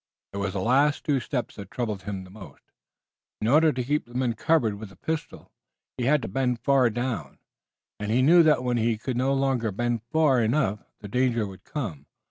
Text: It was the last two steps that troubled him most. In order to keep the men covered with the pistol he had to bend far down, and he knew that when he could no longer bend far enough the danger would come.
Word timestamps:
It 0.33 0.37
was 0.37 0.53
the 0.53 0.61
last 0.61 1.03
two 1.03 1.19
steps 1.19 1.53
that 1.57 1.69
troubled 1.69 2.01
him 2.01 2.27
most. 2.31 2.63
In 3.39 3.47
order 3.47 3.71
to 3.71 3.83
keep 3.83 4.07
the 4.07 4.15
men 4.15 4.33
covered 4.33 4.73
with 4.79 4.89
the 4.89 4.95
pistol 4.95 5.51
he 5.95 6.05
had 6.05 6.23
to 6.23 6.27
bend 6.27 6.59
far 6.61 6.89
down, 6.89 7.37
and 7.99 8.09
he 8.11 8.23
knew 8.23 8.41
that 8.41 8.63
when 8.63 8.77
he 8.77 8.97
could 8.97 9.15
no 9.15 9.31
longer 9.31 9.69
bend 9.71 10.01
far 10.11 10.41
enough 10.41 10.79
the 11.01 11.07
danger 11.07 11.45
would 11.45 11.63
come. 11.65 12.07